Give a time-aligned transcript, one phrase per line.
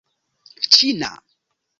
[0.71, 1.11] ĉina